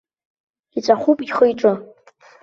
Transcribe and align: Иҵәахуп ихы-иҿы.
Иҵәахуп 0.77 1.19
ихы-иҿы. 1.25 1.73